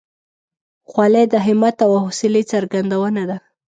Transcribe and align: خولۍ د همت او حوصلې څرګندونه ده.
خولۍ 0.89 1.25
د 1.33 1.35
همت 1.45 1.77
او 1.85 1.91
حوصلې 2.03 2.43
څرګندونه 2.51 3.21
ده. 3.29 3.37